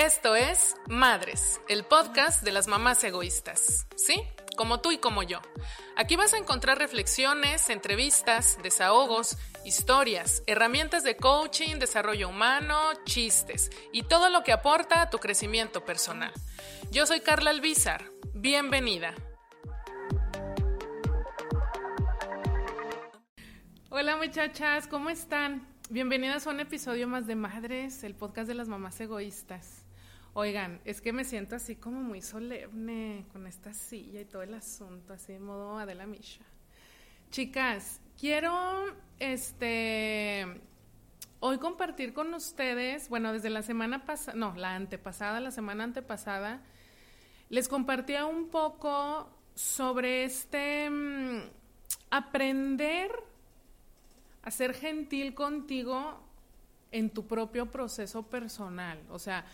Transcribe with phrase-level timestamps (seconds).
[0.00, 3.86] Esto es Madres, el podcast de las mamás egoístas.
[3.96, 4.22] ¿Sí?
[4.56, 5.42] Como tú y como yo.
[5.94, 9.36] Aquí vas a encontrar reflexiones, entrevistas, desahogos,
[9.66, 15.84] historias, herramientas de coaching, desarrollo humano, chistes y todo lo que aporta a tu crecimiento
[15.84, 16.32] personal.
[16.90, 18.02] Yo soy Carla Albizar.
[18.32, 19.14] Bienvenida.
[23.90, 25.68] Hola muchachas, ¿cómo están?
[25.90, 29.79] Bienvenidas a un episodio más de Madres, el podcast de las mamás egoístas.
[30.32, 34.54] Oigan, es que me siento así como muy solemne con esta silla y todo el
[34.54, 36.44] asunto, así de modo Adela Misha.
[37.30, 40.46] Chicas, quiero este
[41.40, 46.62] hoy compartir con ustedes, bueno, desde la semana pasada, no, la antepasada, la semana antepasada,
[47.48, 51.40] les compartía un poco sobre este mm,
[52.10, 53.10] aprender
[54.42, 56.20] a ser gentil contigo
[56.92, 59.00] en tu propio proceso personal.
[59.10, 59.44] O sea,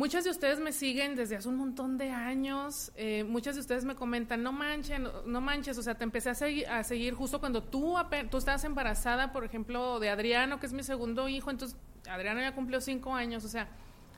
[0.00, 2.90] Muchas de ustedes me siguen desde hace un montón de años.
[2.96, 5.76] Eh, muchas de ustedes me comentan, no manchen, no manches.
[5.76, 7.96] O sea, te empecé a seguir, a seguir justo cuando tú,
[8.30, 11.50] tú estabas embarazada, por ejemplo, de Adriano, que es mi segundo hijo.
[11.50, 11.76] Entonces,
[12.08, 13.44] Adriano ya cumplió cinco años.
[13.44, 13.68] O sea,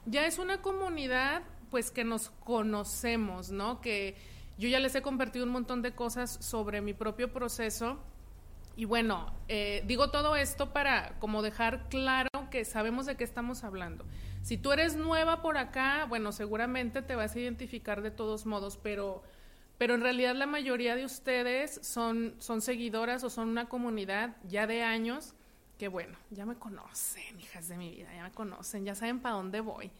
[0.06, 3.80] ya es una comunidad, pues, que nos conocemos, ¿no?
[3.80, 4.14] Que
[4.58, 7.98] yo ya les he compartido un montón de cosas sobre mi propio proceso.
[8.76, 13.64] Y bueno, eh, digo todo esto para como dejar claro que sabemos de qué estamos
[13.64, 14.04] hablando.
[14.42, 18.78] Si tú eres nueva por acá, bueno, seguramente te vas a identificar de todos modos,
[18.82, 19.22] pero,
[19.78, 24.66] pero en realidad la mayoría de ustedes son, son seguidoras o son una comunidad ya
[24.66, 25.34] de años
[25.78, 29.36] que, bueno, ya me conocen, hijas de mi vida, ya me conocen, ya saben para
[29.36, 29.90] dónde voy.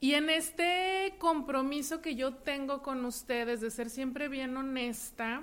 [0.00, 5.42] Y en este compromiso que yo tengo con ustedes de ser siempre bien honesta,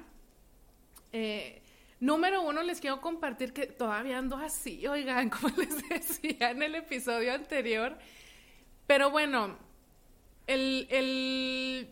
[1.13, 1.58] eh,
[1.99, 6.75] Número uno, les quiero compartir que todavía ando así, oigan, como les decía en el
[6.75, 7.97] episodio anterior.
[8.87, 9.57] Pero bueno,
[10.47, 11.87] el,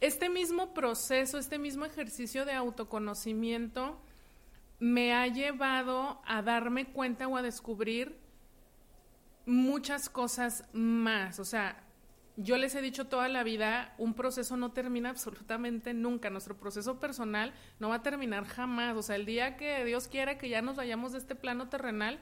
[0.00, 3.98] este mismo proceso, este mismo ejercicio de autoconocimiento
[4.80, 8.18] me ha llevado a darme cuenta o a descubrir
[9.46, 11.38] muchas cosas más.
[11.38, 11.82] O sea,
[12.36, 16.30] yo les he dicho toda la vida, un proceso no termina absolutamente nunca.
[16.30, 18.96] Nuestro proceso personal no va a terminar jamás.
[18.96, 22.18] O sea, el día que Dios quiera que ya nos vayamos de este plano terrenal,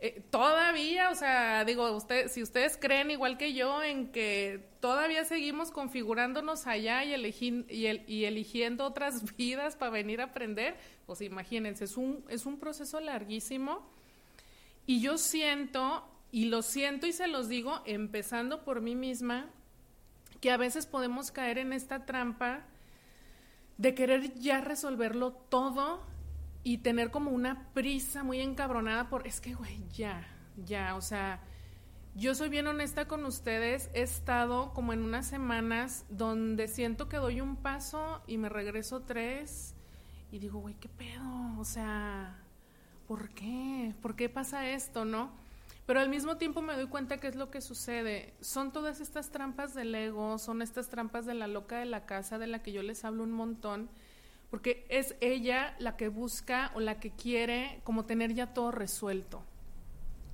[0.00, 5.24] eh, todavía, o sea, digo, usted, si ustedes creen igual que yo en que todavía
[5.24, 7.14] seguimos configurándonos allá y,
[7.68, 13.00] y, eligiendo otras vidas para venir a aprender, pues imagínense, es un, es un proceso
[13.00, 13.84] larguísimo.
[14.86, 19.46] Y yo siento y lo siento y se los digo, empezando por mí misma,
[20.40, 22.64] que a veces podemos caer en esta trampa
[23.76, 26.04] de querer ya resolverlo todo
[26.64, 30.26] y tener como una prisa muy encabronada por, es que, güey, ya,
[30.64, 31.40] ya, o sea,
[32.14, 37.16] yo soy bien honesta con ustedes, he estado como en unas semanas donde siento que
[37.16, 39.74] doy un paso y me regreso tres
[40.30, 41.58] y digo, güey, ¿qué pedo?
[41.58, 42.36] O sea,
[43.06, 43.94] ¿por qué?
[44.02, 45.30] ¿Por qué pasa esto, no?
[45.88, 48.34] Pero al mismo tiempo me doy cuenta que es lo que sucede.
[48.42, 52.38] Son todas estas trampas del ego, son estas trampas de la loca de la casa
[52.38, 53.88] de la que yo les hablo un montón,
[54.50, 59.42] porque es ella la que busca o la que quiere como tener ya todo resuelto.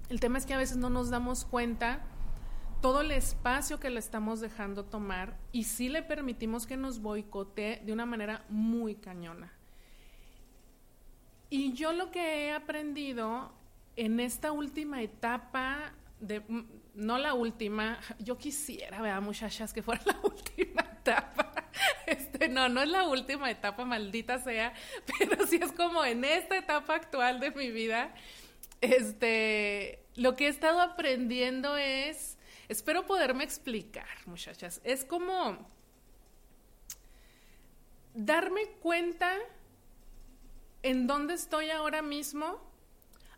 [0.09, 2.01] El tema es que a veces no nos damos cuenta
[2.83, 7.81] todo el espacio que le estamos dejando tomar y sí le permitimos que nos boicotee
[7.87, 9.53] de una manera muy cañona.
[11.49, 13.53] Y yo lo que he aprendido
[13.97, 16.43] en esta última etapa de
[16.95, 21.53] no la última, yo quisiera, ¿verdad, muchachas, que fuera la última etapa.
[22.07, 24.73] Este, no, no es la última etapa, maldita sea,
[25.19, 28.15] pero sí es como en esta etapa actual de mi vida,
[28.81, 32.39] este, lo que he estado aprendiendo es,
[32.69, 35.69] espero poderme explicar, muchachas, es como
[38.15, 39.37] darme cuenta
[40.83, 42.61] en dónde estoy ahora mismo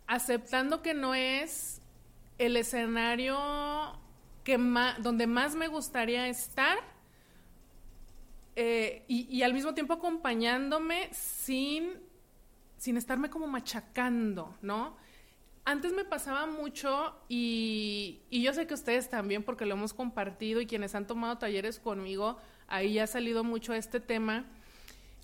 [0.07, 1.81] aceptando que no es
[2.37, 3.37] el escenario
[4.43, 4.57] que
[4.99, 6.77] donde más me gustaría estar
[8.55, 11.99] eh, y, al mismo tiempo acompañándome sin,
[12.77, 14.97] sin estarme como machacando, ¿no?
[15.63, 20.65] Antes me pasaba mucho y, yo sé que ustedes también porque lo hemos compartido y
[20.65, 22.37] quienes han tomado talleres conmigo,
[22.67, 24.45] ahí ha salido mucho este tema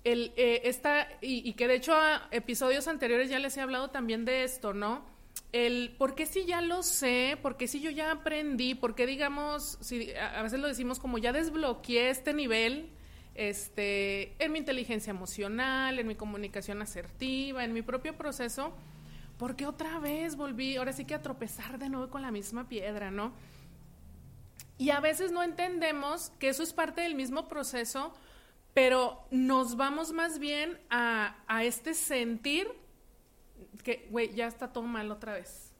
[0.04, 4.24] el, eh, esta, y, que de hecho a episodios anteriores ya les he hablado también
[4.24, 5.04] de esto, ¿no?
[5.52, 9.06] El por qué si ya lo sé, por qué si yo ya aprendí, por qué
[9.06, 12.90] digamos, si a veces lo decimos como ya desbloqueé este nivel,
[13.34, 18.74] este, en mi inteligencia emocional, en mi comunicación asertiva, en mi propio proceso,
[19.38, 23.10] porque otra vez volví, ahora sí que a tropezar de nuevo con la misma piedra,
[23.10, 23.32] ¿no?
[24.76, 28.12] Y a veces no entendemos que eso es parte del mismo proceso,
[28.74, 32.66] pero nos vamos más bien a, a este sentir
[33.84, 35.72] que, güey, ya está todo mal otra vez.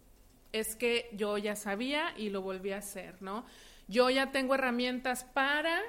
[0.52, 3.44] Es que yo ya sabía y lo volví a hacer, ¿no?
[3.88, 5.81] Yo ya tengo herramientas para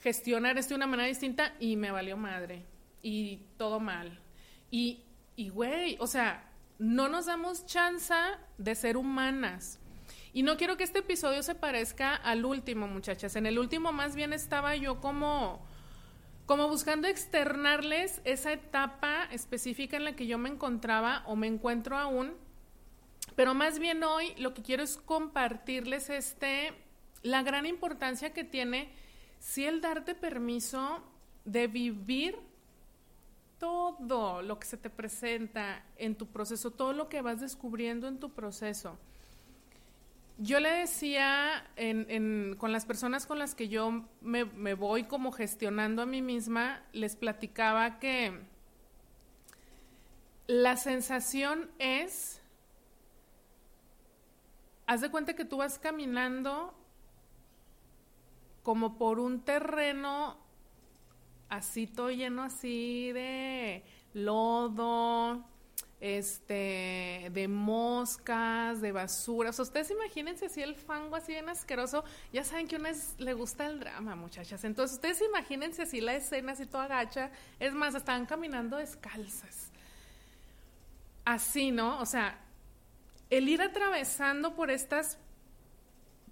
[0.00, 2.66] gestionar esto de una manera distinta y me valió madre.
[3.02, 4.18] Y todo mal.
[4.70, 5.04] Y,
[5.36, 8.14] y güey, o sea, no nos damos chance
[8.58, 9.78] de ser humanas.
[10.32, 13.36] Y no quiero que este episodio se parezca al último, muchachas.
[13.36, 15.64] En el último más bien estaba yo como
[16.50, 21.96] como buscando externarles esa etapa específica en la que yo me encontraba o me encuentro
[21.96, 22.32] aún,
[23.36, 26.72] pero más bien hoy lo que quiero es compartirles este
[27.22, 28.90] la gran importancia que tiene
[29.38, 31.04] si el darte permiso
[31.44, 32.36] de vivir
[33.60, 38.18] todo lo que se te presenta en tu proceso, todo lo que vas descubriendo en
[38.18, 38.98] tu proceso
[40.40, 41.70] yo le decía
[42.56, 47.14] con las personas con las que yo me, voy como gestionando a mí misma, les
[47.14, 48.40] platicaba que
[50.46, 52.40] la sensación es,
[54.86, 56.74] haz de cuenta que tú vas caminando
[58.62, 60.38] como por un terreno
[61.50, 63.84] así todo lleno así de
[64.14, 65.44] lodo,
[66.00, 69.50] este, de moscas, de basura.
[69.50, 72.04] Ustedes imagínense si el fango así bien asqueroso.
[72.32, 74.64] Ya saben que a una le gusta el drama, muchachas.
[74.64, 77.30] Entonces, ustedes imagínense si la escena así toda agacha.
[77.58, 79.70] Es más, estaban caminando descalzas.
[81.24, 82.00] Así, ¿no?
[82.00, 82.40] O sea,
[83.28, 85.18] el ir atravesando por estas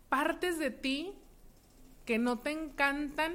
[0.09, 1.15] partes de ti
[2.07, 3.35] que no te encantan,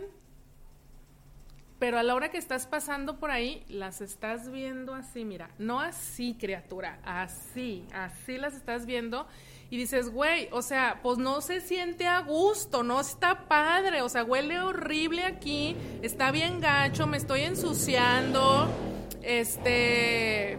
[1.83, 5.81] pero a la hora que estás pasando por ahí, las estás viendo así, mira, no
[5.81, 9.27] así, criatura, así, así las estás viendo
[9.69, 14.07] y dices, güey, o sea, pues no se siente a gusto, no está padre, o
[14.07, 18.69] sea, huele horrible aquí, está bien gacho, me estoy ensuciando,
[19.21, 20.57] este...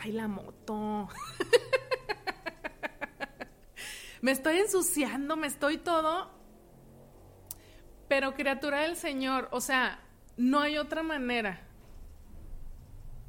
[0.00, 1.08] Ay, la moto.
[4.22, 6.39] me estoy ensuciando, me estoy todo
[8.10, 10.00] pero criatura del Señor, o sea,
[10.36, 11.60] no hay otra manera.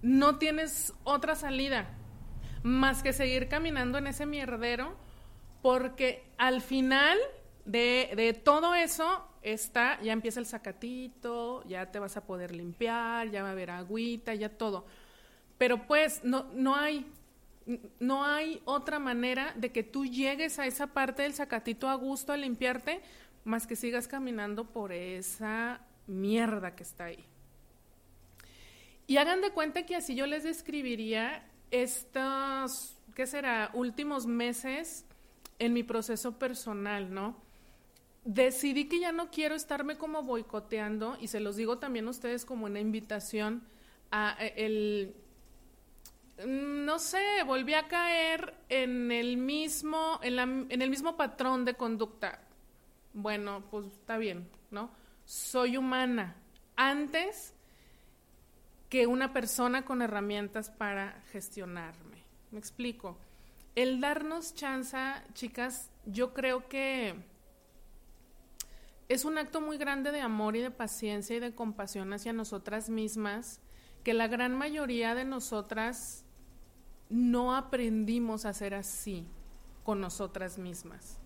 [0.01, 1.87] No tienes otra salida
[2.63, 4.95] más que seguir caminando en ese mierdero,
[5.61, 7.15] porque al final
[7.63, 13.43] de, todo eso está, ya empieza el sacatito, ya te vas a poder limpiar, ya
[13.43, 14.87] va a haber agüita, ya todo.
[15.59, 17.05] Pero pues no, no hay,
[17.99, 22.33] no hay otra manera de que tú llegues a esa parte del sacatito a gusto
[22.33, 23.03] a limpiarte
[23.43, 27.25] más que sigas caminando por esa mierda que está ahí.
[29.07, 35.05] Y hagan de cuenta que así yo les describiría estos, ¿qué será?, últimos meses
[35.59, 37.35] en mi proceso personal, ¿no?
[38.23, 42.45] Decidí que ya no quiero estarme como boicoteando y se los digo también a ustedes
[42.45, 43.63] como una invitación
[44.11, 45.15] a e, el
[46.45, 51.75] no sé, volví a caer en el mismo en, la, en el mismo patrón de
[51.75, 52.41] conducta
[53.13, 54.91] bueno, pues está bien, ¿no?
[55.25, 56.35] Soy humana
[56.75, 57.53] antes
[58.89, 62.23] que una persona con herramientas para gestionarme.
[62.51, 63.17] Me explico.
[63.75, 64.97] El darnos chance,
[65.33, 67.15] chicas, yo creo que
[69.07, 72.89] es un acto muy grande de amor y de paciencia y de compasión hacia nosotras
[72.89, 73.61] mismas,
[74.03, 76.25] que la gran mayoría de nosotras
[77.09, 79.25] no aprendimos a ser así
[79.85, 81.20] con nosotras mismas.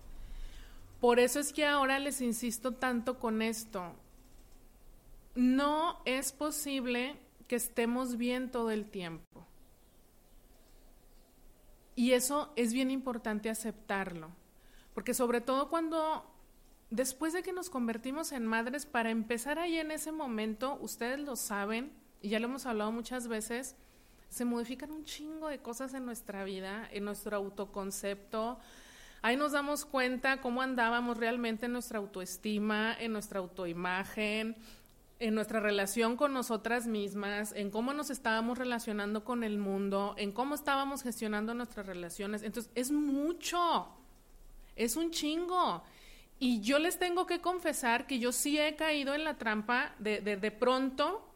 [1.00, 3.92] Por eso es que ahora les insisto tanto con esto.
[5.34, 9.46] No es posible que estemos bien todo el tiempo.
[11.94, 14.28] Y eso es bien importante aceptarlo,
[14.92, 16.30] porque sobre todo cuando
[16.90, 21.36] después de que nos convertimos en madres, para empezar ahí en ese momento, ustedes lo
[21.36, 23.76] saben, y ya lo hemos hablado muchas veces,
[24.28, 28.58] se modifican un chingo de cosas en nuestra vida, en nuestro autoconcepto,
[29.26, 34.54] Ahí nos damos cuenta cómo andábamos realmente en nuestra autoestima, en nuestra autoimagen,
[35.18, 40.30] en nuestra relación con nosotras mismas, en cómo nos estábamos relacionando con el mundo, en
[40.30, 42.44] cómo estábamos gestionando nuestras relaciones.
[42.44, 43.88] Entonces, es mucho,
[44.76, 45.82] es un chingo.
[46.38, 50.20] Y yo les tengo que confesar que yo sí he caído en la trampa de
[50.20, 51.28] de, pronto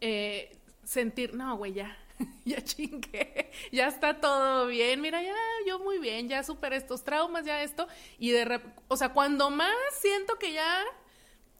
[0.00, 1.96] eh, sentir, no, güey, ya,
[2.44, 5.34] ya chingué, ya está todo bien, mira, ya
[5.66, 7.86] yo muy bien, ya superé estos traumas, ya esto,
[8.18, 10.84] y de o sea, cuando más siento que ya,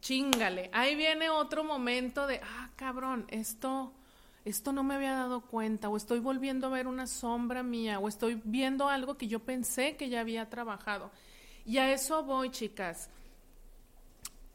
[0.00, 3.92] chingale, ahí viene otro momento de, ah, cabrón, esto,
[4.44, 8.08] esto no me había dado cuenta, o estoy volviendo a ver una sombra mía, o
[8.08, 11.10] estoy viendo algo que yo pensé que ya había trabajado.
[11.64, 13.10] Y a eso voy, chicas.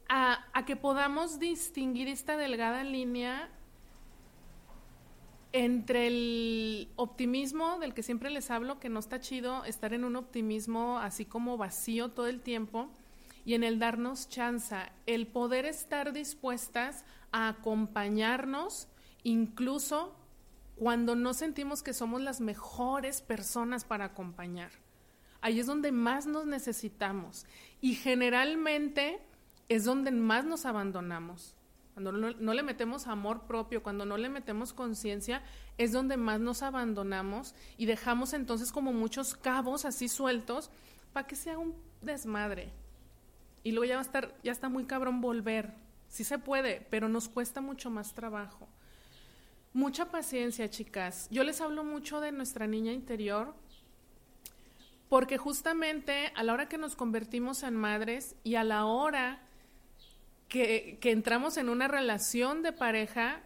[0.08, 3.50] A, a que podamos distinguir esta delgada línea
[5.52, 10.16] entre el optimismo del que siempre les hablo, que no está chido estar en un
[10.16, 12.88] optimismo así como vacío todo el tiempo,
[13.44, 18.88] y en el darnos chance, el poder estar dispuestas a acompañarnos
[19.24, 20.14] incluso
[20.76, 24.70] cuando no sentimos que somos las mejores personas para acompañar.
[25.40, 27.46] Ahí es donde más nos necesitamos
[27.80, 29.20] y generalmente
[29.68, 31.56] es donde más nos abandonamos.
[31.94, 35.42] Cuando no, le metemos amor propio, cuando no le metemos conciencia,
[35.76, 40.70] es donde más nos abandonamos y dejamos entonces como muchos cabos así sueltos
[41.12, 42.70] para que sea un desmadre.
[43.62, 45.74] Y luego ya va a estar, ya está muy cabrón volver.
[46.08, 48.68] Sí se puede, pero nos cuesta mucho más trabajo.
[49.74, 51.28] Mucha paciencia, chicas.
[51.30, 53.54] Yo les hablo mucho de nuestra niña interior,
[55.10, 59.40] porque justamente a la hora que nos convertimos en madres y a la hora
[60.52, 63.40] que, entramos en una relación de pareja,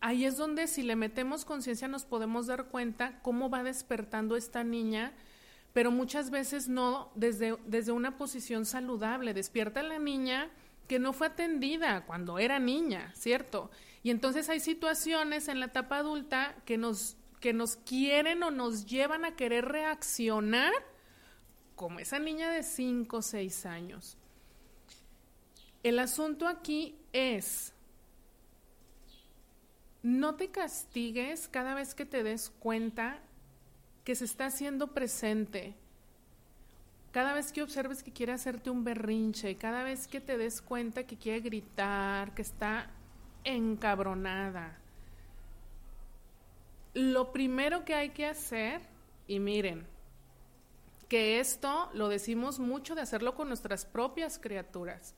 [0.00, 4.64] ahí es donde si le metemos conciencia nos podemos dar cuenta cómo va despertando esta
[4.64, 5.12] niña,
[5.72, 9.34] pero muchas veces no desde, desde una posición saludable.
[9.34, 10.50] Despierta la niña
[10.88, 13.70] que no fue atendida cuando era niña, ¿cierto?
[14.02, 18.84] Y entonces hay situaciones en la etapa adulta que nos, que nos quieren o nos
[18.84, 20.72] llevan a querer reaccionar
[21.76, 24.18] como esa niña de 5 o 6 años.
[25.82, 27.72] El asunto aquí es,
[30.02, 33.20] no te castigues cada vez que te des cuenta
[34.04, 35.74] que se está haciendo presente.
[37.12, 41.04] Cada vez que observes que quiere hacerte un berrinche, cada vez que te des cuenta
[41.04, 42.90] que quiere gritar, que está
[43.44, 44.78] encabronada.
[46.94, 48.82] Lo primero que hay que hacer,
[49.26, 49.86] y miren,
[51.08, 55.14] que esto lo decimos mucho de hacerlo con nuestras propias criaturas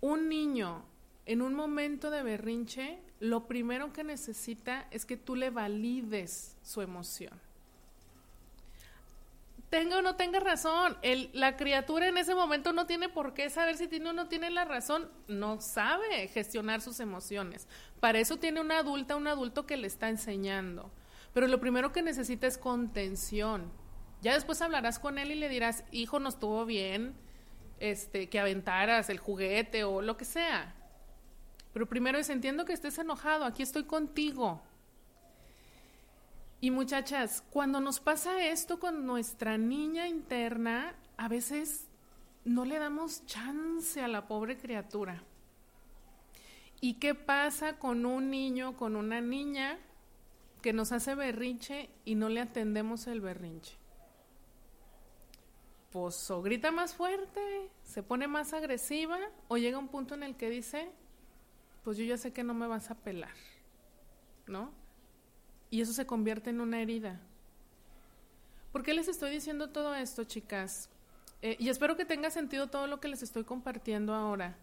[0.00, 0.84] un niño
[1.26, 6.80] en un momento de berrinche, lo primero que necesita es que tú le valides su
[6.80, 7.38] emoción.
[9.68, 10.96] Tenga o no tenga razón,
[11.34, 14.48] la criatura en ese momento no tiene por qué saber si tiene o no tiene
[14.50, 17.68] la razón, no sabe gestionar sus emociones.
[18.00, 20.90] Para eso tiene una adulta, un adulto que le está enseñando.
[21.34, 23.70] Pero lo primero que necesita es contención.
[24.22, 27.14] Ya después hablarás con él y le dirás, hijo, no estuvo bien,
[27.80, 30.74] este, que aventaras el juguete o lo que sea.
[31.72, 34.60] Pero primero es entiendo que estés enojado, aquí estoy contigo.
[36.60, 41.86] Y muchachas, cuando nos pasa esto con nuestra niña interna, a veces
[42.44, 45.22] no le damos chance a la pobre criatura.
[46.80, 49.78] ¿Y qué pasa con un niño, con una niña
[50.62, 53.74] que nos hace berrinche y no le atendemos el berrinche?
[55.90, 59.18] Pues o grita más fuerte, se pone más agresiva
[59.48, 60.90] o llega un punto en el que dice,
[61.84, 63.34] pues yo ya sé que no me vas a pelar,
[64.46, 64.70] ¿no?
[65.70, 67.20] Y eso se convierte en una herida.
[68.72, 70.90] ¿Por qué les estoy diciendo todo esto, chicas?
[71.40, 74.56] Eh, y espero que tenga sentido todo lo que les estoy compartiendo ahora.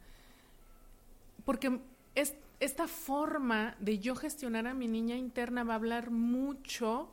[1.46, 1.80] Porque
[2.14, 7.10] es, esta forma de yo gestionar a mi niña interna va a hablar mucho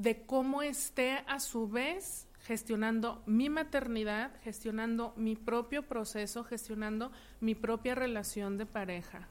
[0.00, 7.54] de cómo esté a su vez gestionando mi maternidad, gestionando mi propio proceso, gestionando mi
[7.54, 9.28] propia relación de pareja.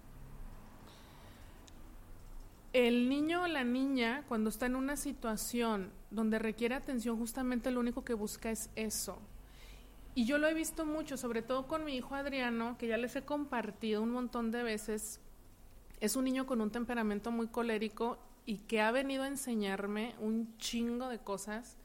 [2.72, 7.80] El niño o la niña, cuando está en una situación donde requiere atención, justamente lo
[7.80, 9.20] único que busca es eso.
[10.14, 13.16] Y yo lo he visto mucho, sobre todo con mi hijo Adriano, que ya les
[13.16, 15.20] he compartido un montón de veces.
[16.00, 20.58] Es un niño con un temperamento muy colérico y que ha venido a enseñarme un
[20.58, 21.78] chingo de cosas.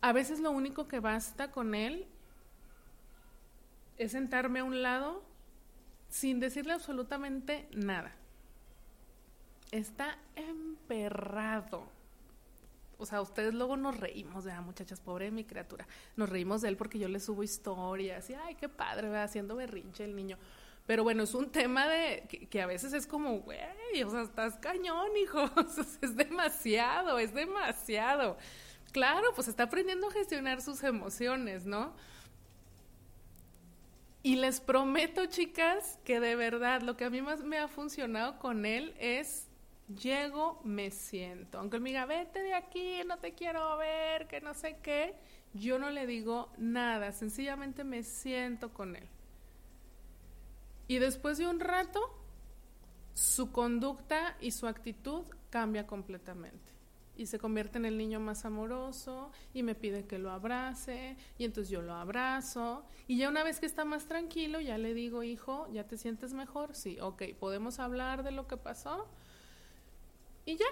[0.00, 2.06] A veces lo único que basta con él
[3.96, 5.24] es sentarme a un lado
[6.08, 8.12] sin decirle absolutamente nada.
[9.72, 11.88] Está emperrado.
[12.98, 15.88] O sea, ustedes luego nos reímos de, ah, muchachas, pobre mi criatura.
[16.14, 19.56] Nos reímos de él porque yo le subo historias y, ay, qué padre, va haciendo
[19.56, 20.38] berrinche el niño.
[20.88, 23.58] Pero bueno, es un tema de que, a veces es como, güey,
[24.06, 25.44] o sea, estás cañón, hijo.
[26.00, 28.38] es demasiado, es demasiado.
[28.90, 31.92] Claro, pues está aprendiendo a gestionar sus emociones, ¿no?
[34.22, 38.38] Y les prometo, chicas, que de verdad lo que a mí más me ha funcionado
[38.38, 39.46] con él es
[39.94, 41.58] llego, me siento.
[41.58, 45.16] Aunque él me diga, vete de aquí, no te quiero ver, que no sé qué,
[45.52, 49.06] yo no le digo nada, sencillamente me siento con él.
[50.88, 52.00] Y después de un rato,
[53.14, 56.72] su conducta y su actitud cambia completamente.
[57.16, 61.44] y se convierte en el niño más amoroso y me pide que lo abrace y
[61.44, 65.24] entonces yo lo abrazo y ya una vez que está más tranquilo ya le digo,
[65.24, 66.76] hijo, ¿ya te sientes mejor?
[66.76, 69.08] Sí, ok, podemos hablar de lo que pasó
[70.46, 70.66] y ya.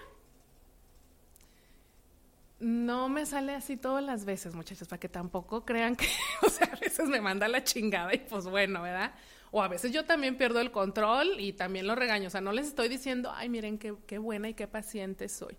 [2.59, 6.07] No me sale así todas las veces, muchachos, para que tampoco crean que,
[6.47, 9.13] o sea, a veces me manda la chingada y pues bueno, ¿verdad?
[9.51, 12.29] O a veces yo también pierdo el control y también lo regaño.
[12.29, 15.57] O sea, no les estoy diciendo, ay, miren qué, qué buena y qué paciente soy.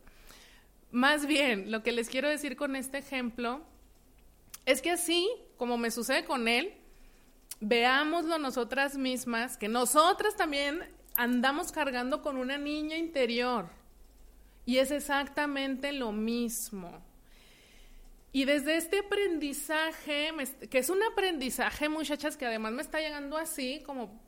[0.91, 3.61] Más bien, lo que les quiero decir con este ejemplo
[4.65, 6.73] es que así, como me sucede con él,
[7.59, 10.83] veámoslo nosotras mismas, que nosotras también
[11.15, 13.69] andamos cargando con una niña interior.
[14.65, 17.01] Y es exactamente lo mismo.
[18.37, 20.31] Y desde este aprendizaje,
[20.69, 24.21] que es un aprendizaje, muchachas, que además me está llegando así, como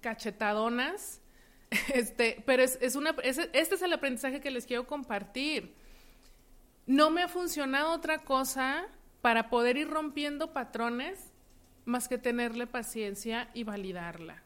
[0.00, 1.20] cachetadonas,
[1.92, 5.74] este, pero es, una, este es el aprendizaje que les quiero compartir.
[6.86, 8.86] No me ha funcionado otra cosa
[9.20, 11.18] para poder ir rompiendo patrones
[11.84, 14.42] más que tenerle paciencia y validarla.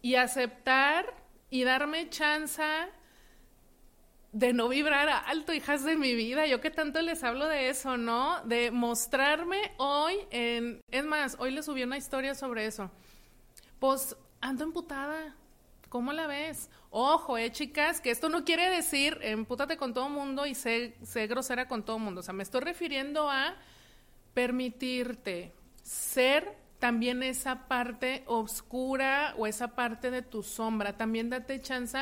[0.00, 1.12] Y aceptar
[1.50, 2.62] y darme chance
[4.32, 6.46] de no vibrar alto, hijas de mi vida.
[6.46, 8.42] Yo que tanto les hablo de eso, ¿no?
[8.44, 10.80] De mostrarme hoy en...
[10.90, 12.90] Es más, hoy les subí una historia sobre eso.
[13.78, 15.34] Pues ando emputada.
[15.88, 16.68] ¿Cómo la ves?
[16.90, 21.26] Ojo, eh, chicas, que esto no quiere decir empútate con todo mundo y sé, sé
[21.26, 22.20] grosera con todo mundo.
[22.20, 23.54] O sea, me estoy refiriendo a
[24.34, 30.98] permitirte ser también esa parte oscura o esa parte de tu sombra.
[30.98, 31.98] También date chance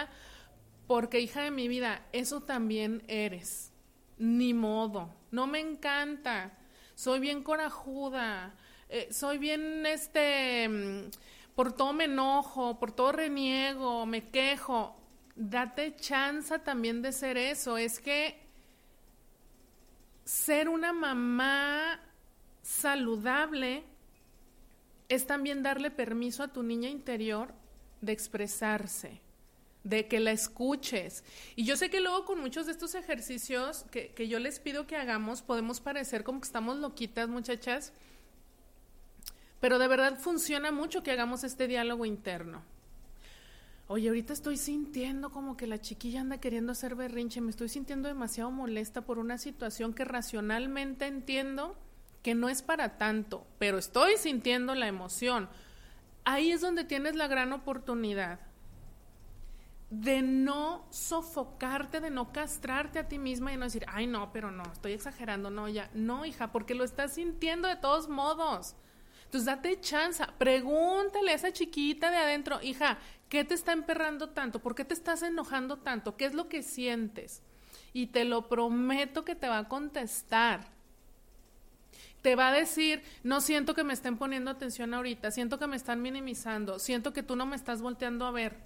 [0.86, 3.72] porque hija de mi vida, eso también eres.
[4.18, 5.14] Ni modo.
[5.30, 6.56] No me encanta.
[6.94, 8.54] Soy bien corajuda.
[8.88, 11.10] Eh, soy bien, este, mm,
[11.54, 14.96] por todo me enojo, por todo reniego, me quejo.
[15.34, 17.76] Date chance también de ser eso.
[17.76, 18.40] Es que
[20.24, 22.00] ser una mamá
[22.62, 23.84] saludable
[25.08, 27.52] es también darle permiso a tu niña interior
[28.00, 29.25] de expresarse
[29.86, 31.22] de que la escuches.
[31.54, 34.88] Y yo sé que luego con muchos de estos ejercicios que, que yo les pido
[34.88, 37.92] que hagamos, podemos parecer como que estamos loquitas, muchachas,
[39.60, 42.62] pero de verdad funciona mucho que hagamos este diálogo interno.
[43.86, 48.08] Oye, ahorita estoy sintiendo como que la chiquilla anda queriendo hacer berrinche, me estoy sintiendo
[48.08, 51.76] demasiado molesta por una situación que racionalmente entiendo
[52.24, 55.48] que no es para tanto, pero estoy sintiendo la emoción.
[56.24, 58.40] Ahí es donde tienes la gran oportunidad
[59.90, 64.50] de no sofocarte, de no castrarte a ti misma y no decir, ay, no, pero
[64.50, 68.74] no, estoy exagerando, no, ya, no, hija, porque lo estás sintiendo de todos modos.
[69.24, 74.60] Entonces, date chance, pregúntale a esa chiquita de adentro, hija, ¿qué te está emperrando tanto?
[74.60, 76.16] ¿Por qué te estás enojando tanto?
[76.16, 77.42] ¿Qué es lo que sientes?
[77.92, 80.68] Y te lo prometo que te va a contestar.
[82.22, 85.76] Te va a decir, no siento que me estén poniendo atención ahorita, siento que me
[85.76, 88.56] están minimizando, siento que tú no me estás volteando a ver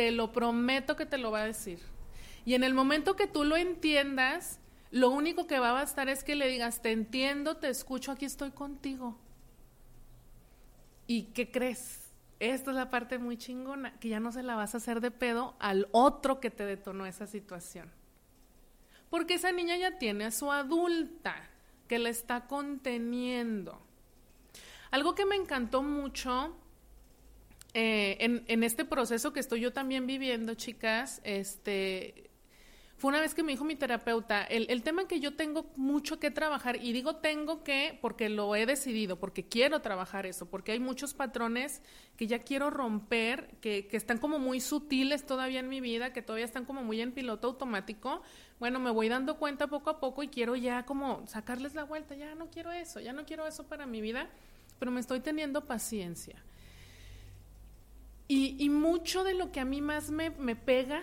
[0.00, 1.78] te lo prometo que te lo va a decir.
[2.46, 4.58] Y en el momento que tú lo entiendas,
[4.90, 8.24] lo único que va a bastar es que le digas, te entiendo, te escucho, aquí
[8.24, 9.18] estoy contigo.
[11.06, 12.14] ¿Y qué crees?
[12.38, 15.10] Esta es la parte muy chingona, que ya no se la vas a hacer de
[15.10, 17.92] pedo al otro que te detonó esa situación.
[19.10, 21.36] Porque esa niña ya tiene a su adulta
[21.88, 23.78] que la está conteniendo.
[24.92, 26.56] Algo que me encantó mucho
[27.72, 32.30] eh, en, este proceso que estoy yo también viviendo, chicas, este,
[32.96, 36.18] fue una vez que me dijo mi terapeuta, el, el, tema que yo tengo mucho
[36.18, 40.72] que trabajar, y digo tengo que porque lo he decidido, porque quiero trabajar eso, porque
[40.72, 41.80] hay muchos patrones
[42.16, 46.22] que ya quiero romper, que, que están como muy sutiles todavía en mi vida, que
[46.22, 48.20] todavía están como muy en piloto automático.
[48.58, 52.16] Bueno, me voy dando cuenta poco a poco y quiero ya como sacarles la vuelta,
[52.16, 54.28] ya no quiero eso, ya no quiero eso para mi vida,
[54.80, 56.42] pero me estoy teniendo paciencia
[58.32, 61.02] y, mucho de lo que a mí más me, pega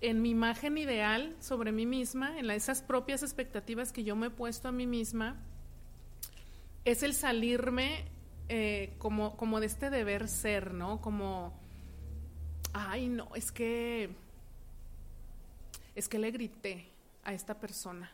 [0.00, 4.30] en mi imagen ideal sobre mí misma, en esas propias expectativas que yo me he
[4.30, 5.42] puesto a mí misma,
[6.84, 8.04] es el salirme
[8.48, 11.00] eh, como, como de este deber ser, ¿no?
[11.00, 11.52] Como,
[12.72, 14.10] ay, no, es que,
[15.96, 16.86] es que le grité
[17.24, 18.08] a esta persona.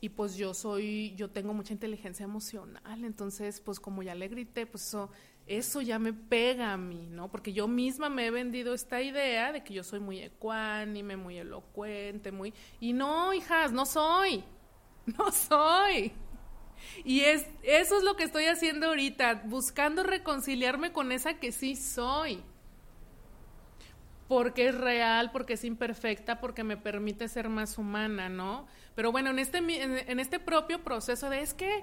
[0.00, 4.66] Y pues yo soy, yo tengo mucha inteligencia emocional, entonces pues como ya le grité,
[4.66, 5.12] pues eso
[5.46, 7.30] eso ya me pega a mí, ¿no?
[7.30, 11.38] Porque yo misma me he vendido esta idea de que yo soy muy ecuánime, muy
[11.38, 12.54] elocuente, muy...
[12.80, 14.44] Y no, hijas, no soy,
[15.06, 16.12] no soy.
[17.04, 21.76] Y es, eso es lo que estoy haciendo ahorita, buscando reconciliarme con esa que sí
[21.76, 22.42] soy.
[24.28, 28.66] porque es real, porque es imperfecta, porque me permite ser más humana, ¿no?
[28.94, 31.82] Pero bueno, en este, en, este propio proceso de es que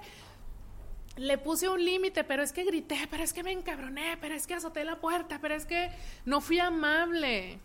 [1.20, 4.46] le puse un límite, pero es que grité, pero es que me encabroné, pero es
[4.46, 5.90] que azoté la puerta, pero es que
[6.24, 7.58] no fui amable.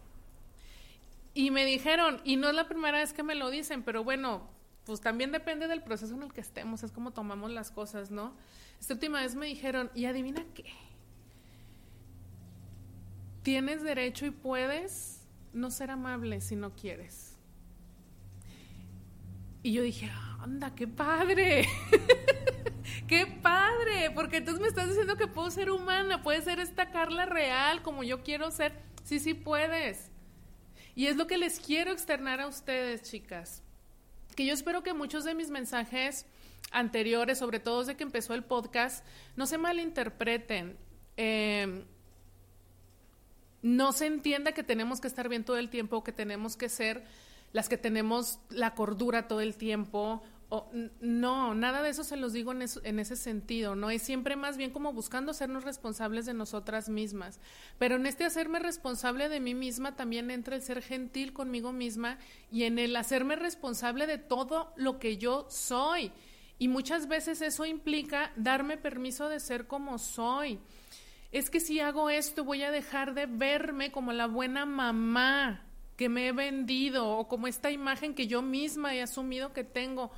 [1.34, 4.46] Y me dijeron, y no es la primera vez que me lo dicen, pero bueno,
[4.84, 8.34] pues también depende del proceso en el que estemos, es como tomamos las cosas, ¿no?
[8.78, 10.66] Esta última vez me dijeron, y adivina qué,
[13.42, 15.22] tienes derecho y puedes
[15.54, 17.38] no ser amable si no quieres.
[19.64, 21.70] Y yo dije, anda, qué padre.
[23.08, 27.26] qué padre, porque entonces me estás diciendo que puedo ser humana, puedes ser esta Carla
[27.26, 28.74] real como yo quiero ser.
[29.04, 30.10] Sí, sí puedes.
[30.96, 33.62] Y es lo que les quiero externar a ustedes, chicas.
[34.36, 36.26] Que yo espero que muchos de mis mensajes
[36.72, 40.78] anteriores, sobre todo desde que empezó el podcast, no se malinterpreten.
[41.18, 41.86] Eh,
[43.62, 47.04] no se entienda que tenemos que estar bien todo el tiempo, que tenemos que ser
[47.52, 50.22] las que tenemos la cordura todo el tiempo.
[51.02, 53.90] No, nada de eso se los digo en, en, ese sentido, ¿no?
[53.90, 57.40] Es siempre más bien como buscando hacernos responsables de nosotras mismas.
[57.78, 62.18] Pero en este hacerme responsable de mí misma también entra el ser gentil conmigo misma
[62.52, 66.12] y en el hacerme responsable de todo lo que yo soy.
[66.58, 70.60] Y muchas veces eso implica darme permiso de ser como soy
[71.36, 75.66] es que si hago esto voy a dejar de verme como la buena mamá
[75.98, 80.12] que me he vendido o como esta imagen que yo misma he asumido que tengo.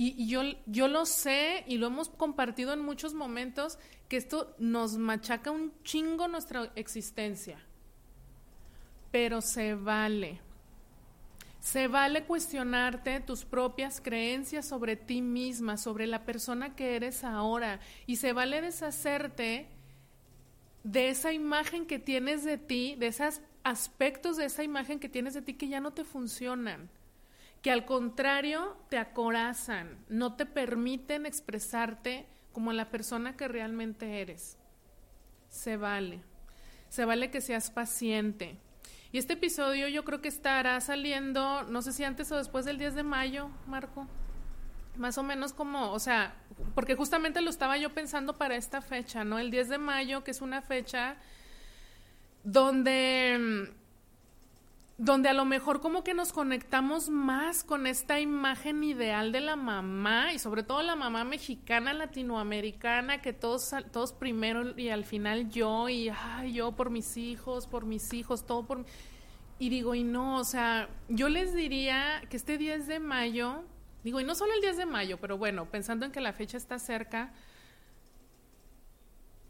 [0.00, 4.96] Y, yo, yo lo sé y lo hemos compartido en muchos momentos que esto nos
[4.96, 7.58] machaca un chingo nuestra existencia.
[9.10, 10.40] Pero se vale.
[11.58, 17.80] Se vale cuestionarte tus propias creencias sobre ti misma, sobre la persona que eres ahora.
[18.06, 19.66] Y se vale deshacerte
[20.84, 25.34] de esa imagen que tienes de ti, de esos aspectos de esa imagen que tienes
[25.34, 26.88] de ti que ya no te funcionan,
[27.62, 34.56] que al contrario te acorazan, no te permiten expresarte como la persona que realmente eres.
[35.48, 36.20] Se vale,
[36.88, 38.58] se vale que seas paciente.
[39.10, 42.78] Y este episodio yo creo que estará saliendo, no sé si antes o después del
[42.78, 44.06] 10 de mayo, Marco.
[44.96, 46.34] Más o menos como, o sea,
[46.74, 49.38] porque justamente lo estaba yo pensando para esta fecha, ¿no?
[49.38, 51.16] El 10 de mayo, que es una fecha
[52.44, 53.72] donde
[54.98, 59.54] donde a lo mejor como que nos conectamos más con esta imagen ideal de la
[59.54, 65.50] mamá y sobre todo la mamá mexicana, latinoamericana, que todos, todos primero y al final
[65.50, 68.84] yo y ay, yo por mis hijos, por mis hijos, todo por...
[69.60, 73.64] Y digo, y no, o sea, yo les diría que este 10 de mayo
[74.04, 76.56] Digo, y no solo el 10 de mayo, pero bueno, pensando en que la fecha
[76.56, 77.32] está cerca,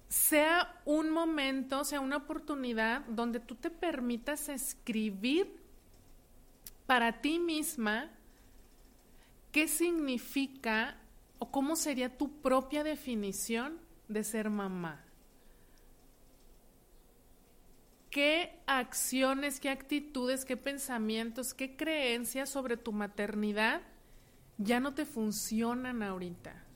[0.09, 5.55] sea un momento, sea una oportunidad donde tú te permitas escribir
[6.87, 8.11] para ti misma
[9.53, 10.97] qué significa
[11.39, 15.05] o cómo sería tu propia definición de ser mamá.
[18.11, 23.83] ¿Qué acciones, qué actitudes, qué pensamientos, qué creencias sobre tu maternidad
[24.57, 26.68] ya no te funcionan ahorita?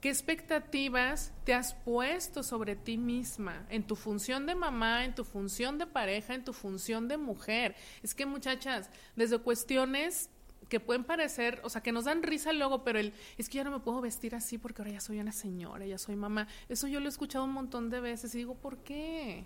[0.00, 5.24] ¿Qué expectativas te has puesto sobre ti misma en tu función de mamá, en tu
[5.24, 7.76] función de pareja, en tu función de mujer?
[8.02, 10.30] Es que muchachas, desde cuestiones
[10.70, 13.64] que pueden parecer, o sea, que nos dan risa luego, pero el, es que ya
[13.64, 16.48] no me puedo vestir así porque ahora ya soy una señora, ya soy mamá.
[16.70, 19.44] Eso yo lo he escuchado un montón de veces y digo, ¿por qué?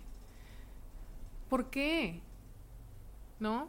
[1.49, 2.21] ¿Por qué?
[3.39, 3.67] ¿No?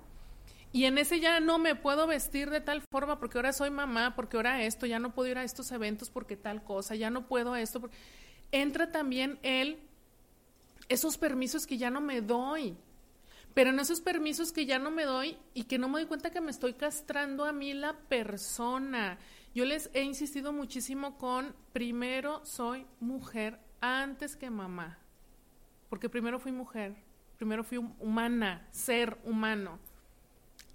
[0.77, 4.15] Y en ese ya no me puedo vestir de tal forma porque ahora soy mamá,
[4.15, 7.27] porque ahora esto, ya no puedo ir a estos eventos porque tal cosa, ya no
[7.29, 7.89] puedo esto.
[8.53, 9.79] Entra también el,
[10.91, 12.77] esos permisos que ya no me doy.
[13.55, 16.29] Pero en esos permisos que ya no me doy y que no me doy cuenta
[16.29, 19.19] que me estoy castrando a mí la persona.
[19.55, 24.99] Yo les he insistido muchísimo con primero soy mujer antes que mamá.
[25.89, 26.95] Porque primero fui mujer,
[27.39, 29.79] primero fui humana, ser humano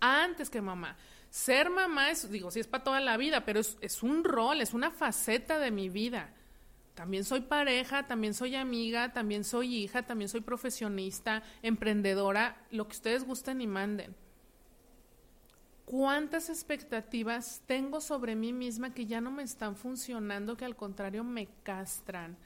[0.02, 0.98] antes que mamá.
[1.30, 4.74] Ser mamá es, digo, sí es para toda la vida, pero es, un rol, es
[4.74, 6.34] una faceta de mi vida.
[6.94, 12.96] También soy pareja, también soy amiga, también soy hija, también soy profesionista, emprendedora, lo que
[12.96, 14.14] ustedes gusten y manden.
[15.86, 21.24] ¿Cuántas expectativas tengo sobre mí misma que ya no me están funcionando, que al contrario
[21.24, 22.38] me castran?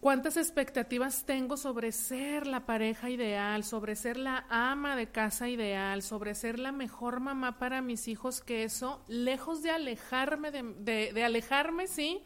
[0.00, 6.00] ¿Cuántas expectativas tengo sobre ser la pareja ideal, sobre ser la ama de casa ideal,
[6.00, 8.40] sobre ser la mejor mamá para mis hijos?
[8.40, 12.22] Que eso, lejos de alejarme, de, alejarme, sí,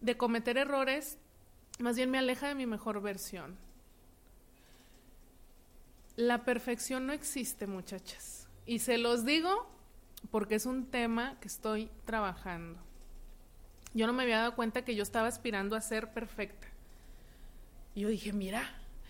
[0.00, 1.18] de cometer errores,
[1.80, 3.56] más bien me aleja de mi mejor versión.
[6.14, 8.48] la perfección no existe, muchachas.
[8.64, 9.68] Y se los digo
[10.30, 12.80] porque es un tema que estoy trabajando.
[13.94, 16.68] Yo no me había dado cuenta que yo estaba aspirando a ser perfecta.
[17.98, 18.62] Y yo dije, mira,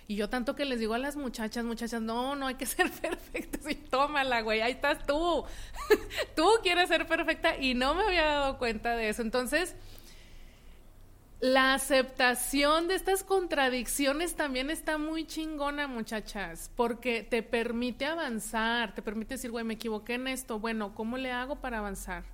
[0.06, 2.90] y yo tanto que les digo a las muchachas, muchachas, no, no hay que ser
[2.90, 3.70] perfectas.
[3.70, 5.44] Y tómala, güey, ahí estás tú.
[6.34, 9.20] tú quieres ser perfecta y no me había dado cuenta de eso.
[9.20, 9.74] Entonces,
[11.40, 19.02] la aceptación de estas contradicciones también está muy chingona, muchachas, porque te permite avanzar, te
[19.02, 22.24] permite decir, güey, me equivoqué en esto, bueno, ¿cómo le hago para avanzar?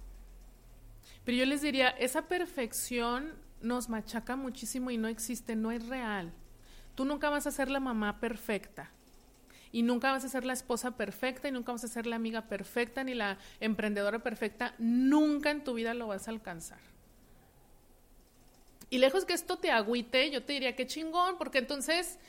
[1.25, 6.33] Pero yo les diría, esa perfección nos machaca muchísimo y no existe, no es real.
[6.95, 8.91] Tú nunca vas a ser la mamá perfecta.
[9.73, 12.43] Y nunca vas a ser la esposa perfecta y nunca vas a ser la amiga
[12.43, 14.75] perfecta ni la emprendedora perfecta.
[14.79, 16.79] Nunca en tu vida lo vas a alcanzar.
[18.89, 22.21] Y lejos que esto te agüite, yo te diría que chingón, porque entonces,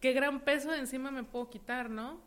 [0.00, 2.20] qué gran peso de encima me puedo quitar, ¿no?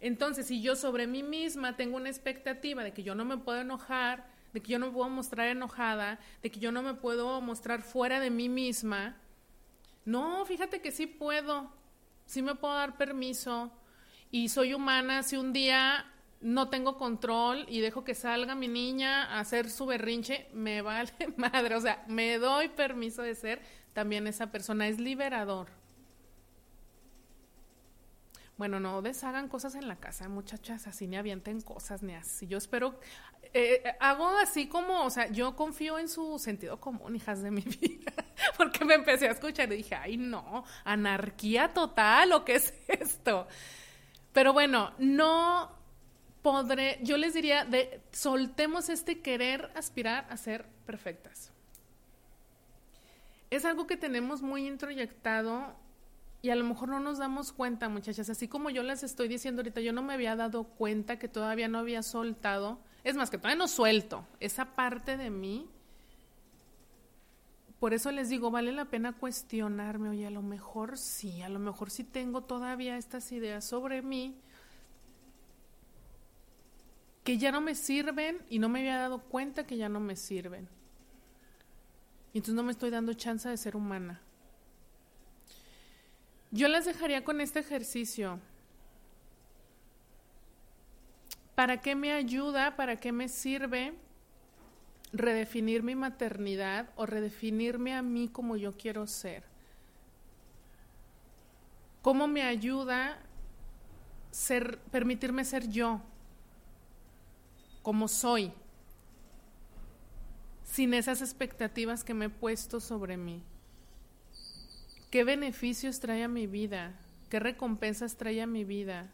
[0.00, 3.60] Entonces, si yo sobre mí misma tengo una expectativa de que yo no me puedo
[3.60, 7.40] enojar, de que yo no me puedo mostrar enojada, de que yo no me puedo
[7.40, 9.16] mostrar fuera de mí misma,
[10.04, 11.70] no, fíjate que sí puedo,
[12.26, 13.70] sí me puedo dar permiso.
[14.30, 16.06] Y soy humana, si un día
[16.40, 21.12] no tengo control y dejo que salga mi niña a hacer su berrinche, me vale
[21.36, 23.62] madre, o sea, me doy permiso de ser
[23.92, 25.68] también esa persona, es liberador.
[28.56, 32.46] Bueno, no deshagan cosas en la casa, muchachas, así ni avienten cosas, ni así.
[32.46, 33.00] Yo espero,
[33.52, 37.62] eh, hago así como, o sea, yo confío en su sentido común, hijas de mi
[37.80, 38.12] vida,
[38.56, 43.48] porque me empecé a escuchar y dije, ay, no, anarquía total, ¿o qué es esto?
[44.32, 45.72] Pero bueno, no
[46.42, 51.50] podré, yo les diría, de, soltemos este querer aspirar a ser perfectas.
[53.50, 55.74] Es algo que tenemos muy introyectado
[56.44, 58.28] y a lo mejor no nos damos cuenta, muchachas.
[58.28, 61.68] Así como yo les estoy diciendo ahorita, yo no me había dado cuenta que todavía
[61.68, 62.80] no había soltado.
[63.02, 65.66] Es más, que todavía no suelto esa parte de mí.
[67.80, 71.60] Por eso les digo, vale la pena cuestionarme, oye, a lo mejor sí, a lo
[71.60, 74.36] mejor sí tengo todavía estas ideas sobre mí
[77.24, 80.14] que ya no me sirven y no me había dado cuenta que ya no me
[80.14, 80.68] sirven.
[82.34, 84.20] Y entonces no me estoy dando chance de ser humana.
[86.54, 88.38] Yo las dejaría con este ejercicio.
[91.54, 92.76] ¿Para qué me ayuda?
[92.76, 93.94] ¿Para qué me sirve
[95.12, 99.44] redefinir mi maternidad o redefinirme a mí como yo quiero ser?
[102.00, 103.18] ¿Cómo me ayuda
[104.30, 106.00] ser, permitirme ser yo?
[107.84, 108.50] como soy,
[110.64, 113.42] sin esas expectativas que me he puesto sobre mí.
[115.14, 116.92] ¿Qué beneficios trae a mi vida?
[117.30, 119.12] ¿Qué recompensas trae a mi vida?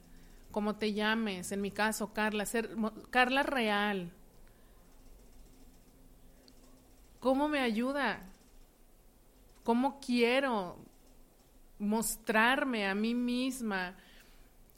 [0.50, 2.70] Como te llames, en mi caso, Carla, ser
[3.10, 4.10] Carla real.
[7.18, 8.22] ¿Cómo me ayuda?
[9.62, 10.78] ¿Cómo quiero
[11.78, 13.94] mostrarme a mí misma?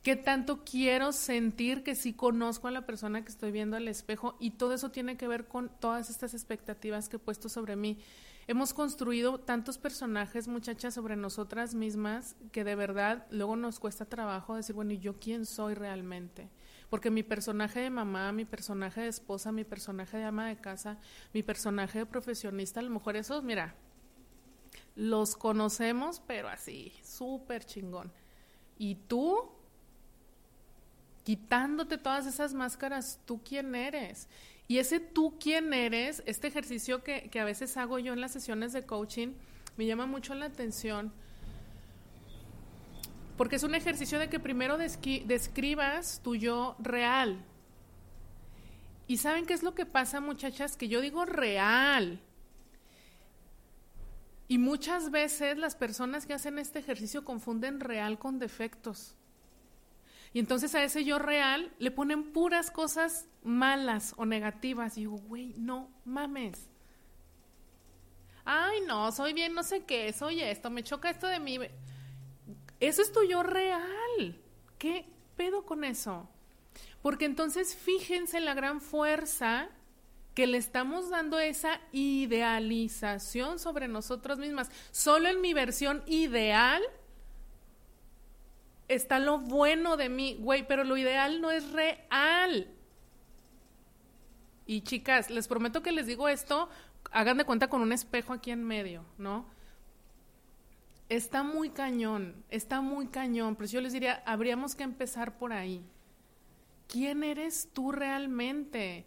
[0.02, 4.36] qué tanto quiero sentir que sí conozco a la persona que estoy viendo al espejo
[4.40, 7.98] y todo eso tiene que ver con todas estas expectativas que he puesto sobre mí.
[8.48, 14.56] Hemos construido tantos personajes, muchachas, sobre nosotras mismas que de verdad luego nos cuesta trabajo
[14.56, 16.48] decir, bueno, ¿y yo quién soy realmente?
[16.90, 20.98] Porque mi personaje de mamá, mi personaje de esposa, mi personaje de ama de casa,
[21.32, 23.76] mi personaje de profesionista, a lo mejor esos, mira,
[24.96, 28.12] los conocemos, pero así, súper chingón.
[28.76, 29.52] ¿Y tú?
[31.24, 34.28] quitándote todas esas máscaras, tú quién eres.
[34.68, 38.72] Y ese tú quién eres, este ejercicio que, a veces hago yo en las sesiones
[38.72, 39.34] de coaching,
[39.76, 41.12] me llama mucho la atención.
[43.36, 47.44] Porque es un ejercicio de que primero describas tu yo real.
[49.06, 50.76] ¿Y saben qué es lo que pasa, muchachas?
[50.76, 52.20] Que yo digo real.
[54.48, 59.16] Y muchas veces las personas que hacen este ejercicio confunden real con defectos.
[60.32, 64.96] Y entonces a ese yo real le ponen puras cosas malas o negativas.
[64.96, 66.68] Y digo, güey, no mames.
[68.44, 71.58] Ay, no, soy bien, no sé qué, soy esto, me choca esto de mí.
[72.80, 74.40] Eso es tu yo real.
[74.78, 76.28] ¿Qué pedo con eso?
[77.02, 79.68] Porque entonces fíjense la gran fuerza
[80.34, 84.70] que le estamos dando esa idealización sobre nosotros mismas.
[84.90, 86.82] Solo en mi versión ideal
[88.88, 92.68] está lo bueno de mí, güey, pero lo ideal no es real.
[94.66, 96.68] Y chicas, les prometo que les digo esto,
[97.10, 99.46] hagan de cuenta con un espejo aquí en medio, ¿no?
[101.16, 105.84] está muy cañón, está muy cañón, pero yo les diría, habríamos que empezar por ahí.
[106.88, 109.04] ¿Quién eres tú realmente?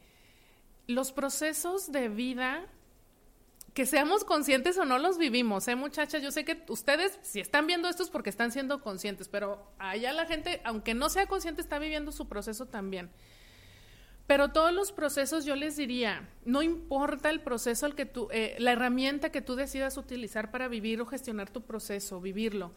[0.85, 2.67] Los procesos de vida
[3.75, 6.23] que seamos conscientes o no los vivimos, ¿eh, muchachas?
[6.23, 10.13] Yo sé que ustedes, si están viendo esto es porque están siendo conscientes, pero allá
[10.13, 13.11] la gente, aunque no sea consciente, está viviendo su proceso también.
[14.27, 18.55] Pero todos los procesos, yo les diría, no importa el proceso, el que tú, eh,
[18.59, 22.71] la herramienta que tú decidas utilizar para vivir o gestionar tu proceso, vivirlo.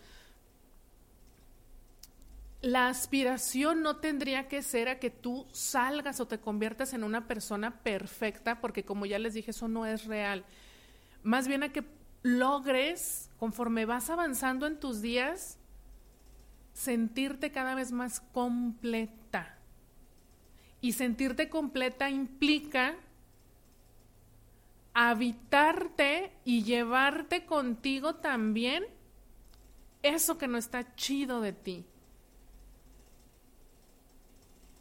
[2.60, 7.28] La aspiración no tendría que ser a que tú salgas o te conviertas en una
[7.28, 10.44] persona perfecta, porque como ya les dije, eso no es real
[11.28, 11.84] más bien a que
[12.22, 15.58] logres, conforme vas avanzando en tus días,
[16.72, 19.58] sentirte cada vez más completa.
[20.80, 22.94] Y sentirte completa implica
[24.94, 28.86] habitarte y llevarte contigo también
[30.02, 31.84] eso que no está chido de ti.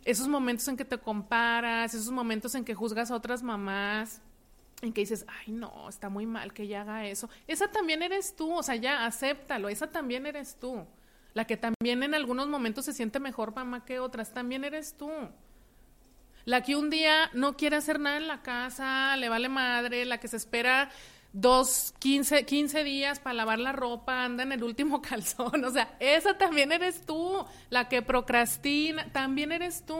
[0.05, 4.21] Esos momentos en que te comparas, esos momentos en que juzgas a otras mamás,
[4.81, 7.29] en que dices, ay, no, está muy mal que ella haga eso.
[7.47, 10.85] Esa también eres tú, o sea, ya acéptalo, esa también eres tú.
[11.33, 15.11] La que también en algunos momentos se siente mejor mamá que otras, también eres tú.
[16.45, 20.19] La que un día no quiere hacer nada en la casa, le vale madre, la
[20.19, 20.89] que se espera
[21.33, 25.95] dos, quince, quince días para lavar la ropa, anda en el último calzón, o sea,
[25.99, 27.45] esa también eres tú.
[27.69, 29.97] La que procrastina, también eres tú.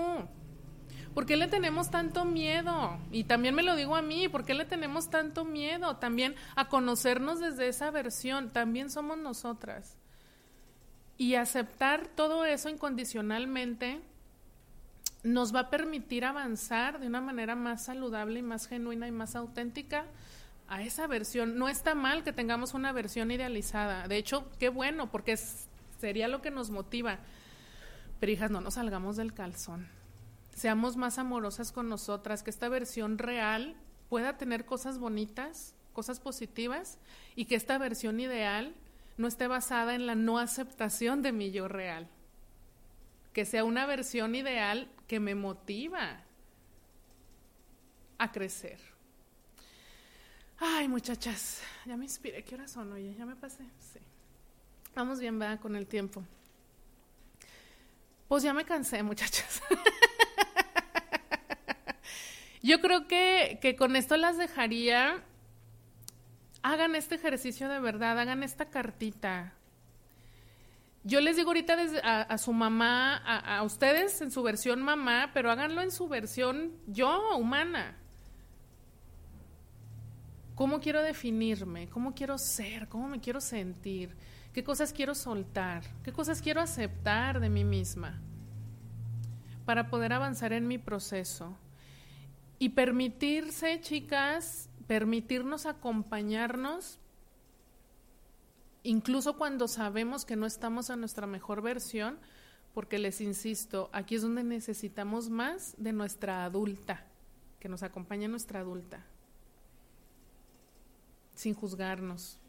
[1.17, 2.99] ¿Por qué le tenemos tanto miedo?
[3.12, 5.95] Y también me lo digo a mí, ¿por qué le tenemos tanto miedo?
[5.97, 9.95] También a conocernos desde esa versión, también somos nosotras.
[11.17, 13.99] Y aceptar todo eso incondicionalmente
[15.23, 19.36] nos va a permitir avanzar de una manera más saludable y más genuina y más
[19.36, 20.06] auténtica
[20.67, 21.58] a esa versión.
[21.58, 24.08] No está mal que tengamos una versión idealizada.
[24.08, 25.36] De hecho, qué bueno, porque
[25.99, 27.17] sería lo que nos motiva.
[28.19, 29.96] Pero hijas, no nos salgamos del calzón
[30.58, 33.76] seamos más amorosas con nosotras, que esta versión real
[34.10, 36.98] pueda tener cosas bonitas, cosas positivas,
[37.36, 38.74] y que esta versión ideal
[39.17, 42.10] no esté basada en la no aceptación de mi yo real.
[43.34, 46.24] Que sea una versión ideal que me motiva
[48.17, 48.80] a crecer.
[50.58, 52.43] Ay, muchachas, ya me inspiré.
[52.43, 52.91] ¿Qué horas son?
[52.93, 53.63] Oye, ya me pasé.
[53.93, 54.00] Sí.
[54.96, 56.24] Vamos bien, va, con el tiempo.
[58.28, 59.62] Pues ya me cansé, muchachas.
[62.62, 65.24] Yo creo que, que con esto las dejaría.
[66.63, 69.54] Hagan este ejercicio de verdad, hagan esta cartita.
[71.04, 75.50] Yo les digo ahorita a, su mamá, a, a, ustedes en su versión mamá, pero
[75.50, 77.96] háganlo en su versión yo, humana.
[80.56, 81.88] ¿Cómo quiero definirme?
[81.88, 82.89] ¿Cómo quiero ser?
[82.89, 84.17] ¿Cómo me quiero sentir?
[84.54, 85.84] ¿Qué cosas quiero soltar?
[86.04, 88.20] ¿Qué cosas quiero aceptar de mí misma?
[89.65, 91.56] Para poder avanzar en mi proceso.
[92.60, 97.00] Y permitirse, chicas, permitirnos acompañarnos,
[98.84, 102.17] incluso cuando sabemos que no estamos a nuestra mejor versión,
[102.74, 107.06] porque les insisto, aquí es donde necesitamos más de nuestra adulta,
[107.60, 109.04] que nos acompañe nuestra adulta,
[111.36, 112.39] sin juzgarnos.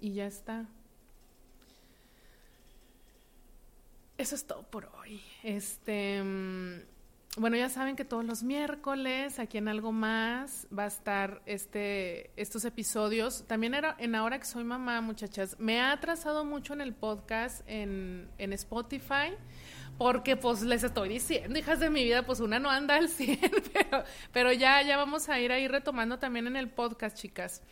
[0.00, 0.66] Y ya está.
[4.16, 5.20] Eso es todo por hoy.
[5.42, 6.22] Este.
[7.36, 12.32] Bueno, ya saben que todos los miércoles aquí en Algo Más va a estar este,
[12.34, 13.44] estos episodios.
[13.46, 15.54] También era en Ahora que soy mamá, muchachas.
[15.60, 19.32] Me ha atrasado mucho en el podcast en, en Spotify
[19.96, 23.38] porque pues les estoy diciendo, hijas de mi vida, pues una no anda al 100,
[23.72, 27.62] pero, pero ya, ya vamos a ir ahí retomando también en el podcast, chicas.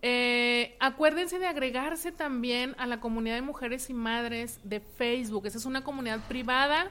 [0.00, 5.46] Eh, acuérdense de agregarse también a la comunidad de mujeres y madres de Facebook.
[5.46, 6.90] Esa es una comunidad privada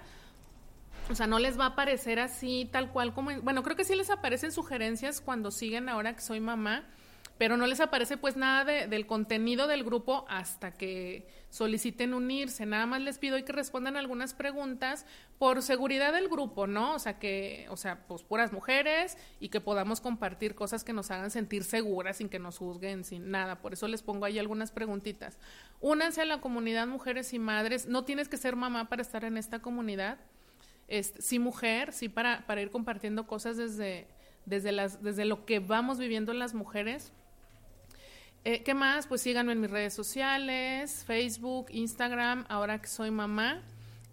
[1.09, 3.31] o sea, no les va a aparecer así tal cual como...
[3.41, 6.83] bueno, creo que sí les aparecen sugerencias cuando siguen ahora que soy mamá,
[7.37, 12.65] pero no les aparece pues nada del contenido del grupo hasta que soliciten unirse.
[12.65, 15.05] Nada más les pido y que respondan algunas preguntas
[15.37, 16.95] por seguridad del grupo, ¿no?
[16.95, 21.11] O sea, que, o sea, pues puras mujeres y que podamos compartir cosas que nos
[21.11, 23.61] hagan sentir seguras sin que nos juzguen, sin nada.
[23.61, 25.37] Por eso les pongo ahí algunas preguntitas.
[25.79, 27.85] Únanse a la comunidad Mujeres y Madres.
[27.85, 30.17] No tienes que ser mamá para estar en esta comunidad
[31.19, 34.07] sí mujer, sí para, para ir compartiendo cosas desde,
[34.45, 37.11] desde, las, desde lo que vamos viviendo las mujeres.
[38.43, 39.07] Eh, ¿Qué más?
[39.07, 43.61] Pues síganme en mis redes sociales, Facebook, Instagram, ahora que soy mamá.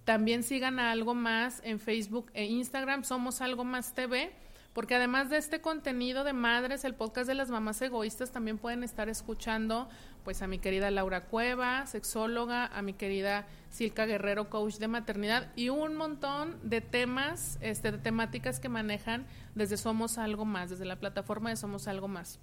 [0.04, 4.32] También sigan a algo más en Facebook e Instagram, somos algo más TV,
[4.74, 8.82] porque además de este contenido de madres, el podcast de las mamás egoístas también pueden
[8.82, 9.88] estar escuchando
[10.24, 15.52] pues a mi querida Laura Cueva, sexóloga, a mi querida Silka Guerrero, coach de maternidad
[15.54, 20.84] y un montón de temas, este, de temáticas que manejan desde Somos Algo Más, desde
[20.84, 22.40] la plataforma de Somos Algo Más.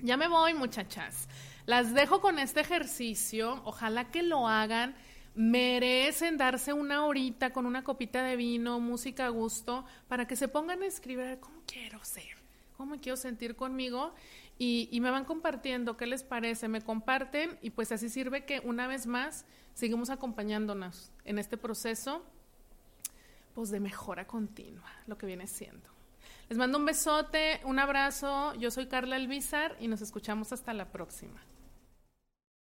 [0.00, 1.28] Ya me voy, muchachas.
[1.64, 3.62] Las dejo con este ejercicio.
[3.64, 4.94] Ojalá que lo hagan.
[5.36, 10.48] Merecen darse una horita con una copita de vino, música a gusto, para que se
[10.48, 12.38] pongan a escribir cómo quiero ser,
[12.74, 14.14] cómo me quiero sentir conmigo
[14.58, 18.86] y, me van compartiendo qué les parece, me comparten y pues así sirve que una
[18.86, 22.24] vez más seguimos acompañándonos en este proceso
[23.54, 25.86] pues de mejora continua, lo que viene siendo.
[26.48, 28.54] Les mando un besote, un abrazo.
[28.54, 31.42] Yo soy Carla Elvizar y nos escuchamos hasta la próxima.